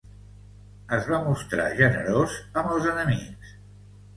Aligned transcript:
Es 0.97 1.09
va 1.11 1.19
mostrar 1.27 1.67
generós 1.81 2.39
amb 2.63 2.75
els 2.79 2.89
enemics. 2.95 3.57